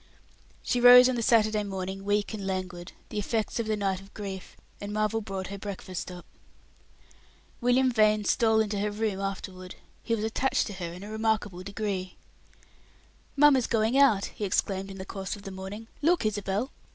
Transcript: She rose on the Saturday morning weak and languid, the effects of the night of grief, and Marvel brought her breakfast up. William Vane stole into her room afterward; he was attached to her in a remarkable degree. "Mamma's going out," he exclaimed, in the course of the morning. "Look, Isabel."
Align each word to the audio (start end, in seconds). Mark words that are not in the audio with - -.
She 0.63 0.81
rose 0.81 1.07
on 1.07 1.13
the 1.13 1.21
Saturday 1.21 1.61
morning 1.63 2.03
weak 2.03 2.33
and 2.33 2.47
languid, 2.47 2.93
the 3.09 3.19
effects 3.19 3.59
of 3.59 3.67
the 3.67 3.77
night 3.77 4.01
of 4.01 4.15
grief, 4.15 4.57
and 4.81 4.91
Marvel 4.91 5.21
brought 5.21 5.49
her 5.49 5.59
breakfast 5.59 6.09
up. 6.09 6.25
William 7.59 7.91
Vane 7.91 8.25
stole 8.25 8.61
into 8.61 8.79
her 8.79 8.89
room 8.89 9.19
afterward; 9.19 9.75
he 10.01 10.15
was 10.15 10.23
attached 10.25 10.65
to 10.65 10.73
her 10.73 10.91
in 10.91 11.03
a 11.03 11.11
remarkable 11.11 11.61
degree. 11.61 12.17
"Mamma's 13.35 13.67
going 13.67 13.95
out," 13.95 14.25
he 14.25 14.43
exclaimed, 14.43 14.89
in 14.89 14.97
the 14.97 15.05
course 15.05 15.35
of 15.35 15.43
the 15.43 15.51
morning. 15.51 15.85
"Look, 16.01 16.25
Isabel." 16.25 16.71